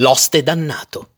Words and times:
L'oste 0.00 0.42
dannato. 0.42 1.12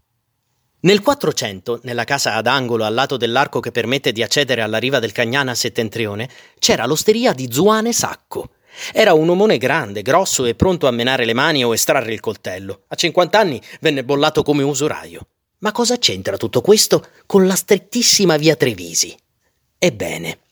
Nel 0.82 1.02
400, 1.02 1.80
nella 1.82 2.04
casa 2.04 2.34
ad 2.34 2.46
angolo 2.46 2.84
al 2.84 2.94
lato 2.94 3.16
dell'arco 3.16 3.58
che 3.58 3.72
permette 3.72 4.12
di 4.12 4.22
accedere 4.22 4.62
alla 4.62 4.78
riva 4.78 5.00
del 5.00 5.10
Cagnana 5.10 5.52
settentrione, 5.56 6.30
c'era 6.60 6.86
l'osteria 6.86 7.32
di 7.32 7.50
Zuane 7.50 7.92
Sacco. 7.92 8.50
Era 8.92 9.14
un 9.14 9.28
omone 9.30 9.58
grande, 9.58 10.02
grosso 10.02 10.44
e 10.44 10.54
pronto 10.54 10.86
a 10.86 10.92
menare 10.92 11.24
le 11.24 11.34
mani 11.34 11.64
o 11.64 11.74
estrarre 11.74 12.12
il 12.12 12.20
coltello. 12.20 12.84
A 12.86 12.94
50 12.94 13.36
anni 13.36 13.60
venne 13.80 14.04
bollato 14.04 14.44
come 14.44 14.62
usuraio. 14.62 15.26
Ma 15.58 15.72
cosa 15.72 15.98
c'entra 15.98 16.36
tutto 16.36 16.60
questo 16.60 17.04
con 17.26 17.48
la 17.48 17.56
strettissima 17.56 18.36
via 18.36 18.54
Trevisi? 18.54 19.12
Ebbene, 19.76 20.42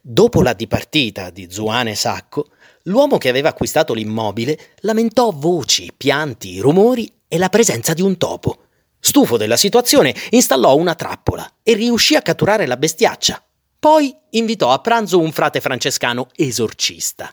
dopo 0.00 0.40
la 0.40 0.52
dipartita 0.52 1.30
di 1.30 1.48
Zuane 1.50 1.96
Sacco, 1.96 2.50
l'uomo 2.84 3.18
che 3.18 3.28
aveva 3.28 3.48
acquistato 3.48 3.92
l'immobile 3.92 4.74
lamentò 4.82 5.32
voci, 5.32 5.92
pianti, 5.96 6.60
rumori 6.60 7.12
e 7.32 7.38
la 7.38 7.48
presenza 7.48 7.94
di 7.94 8.02
un 8.02 8.18
topo. 8.18 8.58
Stufo 9.00 9.38
della 9.38 9.56
situazione, 9.56 10.14
installò 10.32 10.76
una 10.76 10.94
trappola 10.94 11.50
e 11.62 11.72
riuscì 11.72 12.14
a 12.14 12.20
catturare 12.20 12.66
la 12.66 12.76
bestiaccia. 12.76 13.42
Poi 13.78 14.14
invitò 14.32 14.70
a 14.70 14.80
pranzo 14.80 15.18
un 15.18 15.32
frate 15.32 15.62
francescano 15.62 16.28
esorcista. 16.36 17.32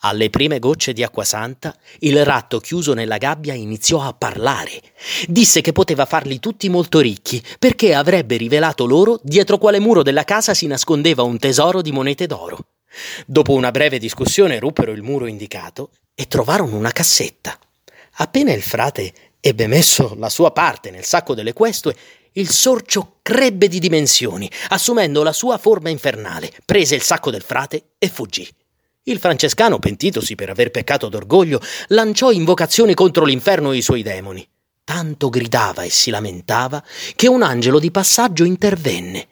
Alle 0.00 0.28
prime 0.28 0.58
gocce 0.58 0.92
di 0.92 1.04
acqua 1.04 1.22
santa, 1.22 1.72
il 2.00 2.24
ratto 2.24 2.58
chiuso 2.58 2.94
nella 2.94 3.16
gabbia 3.16 3.54
iniziò 3.54 4.02
a 4.02 4.12
parlare. 4.12 4.82
Disse 5.28 5.60
che 5.60 5.70
poteva 5.70 6.04
farli 6.04 6.40
tutti 6.40 6.68
molto 6.68 6.98
ricchi, 6.98 7.40
perché 7.60 7.94
avrebbe 7.94 8.36
rivelato 8.36 8.86
loro 8.86 9.20
dietro 9.22 9.56
quale 9.58 9.78
muro 9.78 10.02
della 10.02 10.24
casa 10.24 10.52
si 10.52 10.66
nascondeva 10.66 11.22
un 11.22 11.38
tesoro 11.38 11.80
di 11.80 11.92
monete 11.92 12.26
d'oro. 12.26 12.58
Dopo 13.24 13.52
una 13.52 13.70
breve 13.70 14.00
discussione 14.00 14.58
ruppero 14.58 14.90
il 14.90 15.02
muro 15.02 15.26
indicato 15.26 15.90
e 16.16 16.26
trovarono 16.26 16.74
una 16.76 16.90
cassetta. 16.90 17.56
Appena 18.20 18.52
il 18.52 18.62
frate 18.62 19.12
ebbe 19.40 19.66
messo 19.68 20.14
la 20.18 20.28
sua 20.28 20.50
parte 20.50 20.90
nel 20.90 21.04
sacco 21.04 21.34
delle 21.34 21.52
questue, 21.52 21.94
il 22.32 22.50
sorcio 22.50 23.18
crebbe 23.22 23.68
di 23.68 23.78
dimensioni, 23.78 24.50
assumendo 24.68 25.22
la 25.22 25.32
sua 25.32 25.56
forma 25.58 25.88
infernale, 25.88 26.52
prese 26.64 26.96
il 26.96 27.02
sacco 27.02 27.30
del 27.30 27.42
frate 27.42 27.90
e 27.98 28.08
fuggì. 28.08 28.48
Il 29.04 29.20
francescano, 29.20 29.78
pentitosi 29.78 30.34
per 30.34 30.50
aver 30.50 30.70
peccato 30.70 31.08
d'orgoglio, 31.08 31.60
lanciò 31.88 32.30
invocazioni 32.30 32.92
contro 32.94 33.24
l'inferno 33.24 33.72
e 33.72 33.76
i 33.76 33.82
suoi 33.82 34.02
demoni. 34.02 34.46
Tanto 34.82 35.28
gridava 35.28 35.82
e 35.82 35.90
si 35.90 36.10
lamentava 36.10 36.82
che 37.14 37.28
un 37.28 37.42
angelo 37.42 37.78
di 37.78 37.90
passaggio 37.90 38.44
intervenne 38.44 39.26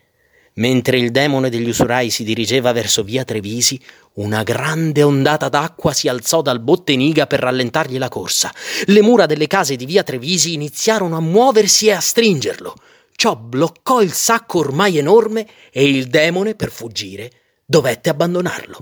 Mentre 0.58 0.98
il 0.98 1.10
demone 1.10 1.50
degli 1.50 1.68
usurai 1.68 2.08
si 2.08 2.24
dirigeva 2.24 2.72
verso 2.72 3.02
via 3.02 3.24
Trevisi, 3.24 3.78
una 4.14 4.42
grande 4.42 5.02
ondata 5.02 5.50
d'acqua 5.50 5.92
si 5.92 6.08
alzò 6.08 6.40
dal 6.40 6.60
botteniga 6.60 7.26
per 7.26 7.40
rallentargli 7.40 7.98
la 7.98 8.08
corsa. 8.08 8.50
Le 8.86 9.02
mura 9.02 9.26
delle 9.26 9.48
case 9.48 9.76
di 9.76 9.84
via 9.84 10.02
Trevisi 10.02 10.54
iniziarono 10.54 11.16
a 11.16 11.20
muoversi 11.20 11.88
e 11.88 11.92
a 11.92 12.00
stringerlo. 12.00 12.74
Ciò 13.14 13.36
bloccò 13.36 14.00
il 14.00 14.12
sacco 14.12 14.58
ormai 14.58 14.96
enorme 14.96 15.46
e 15.70 15.86
il 15.86 16.06
demone, 16.06 16.54
per 16.54 16.70
fuggire, 16.70 17.30
dovette 17.66 18.08
abbandonarlo. 18.08 18.78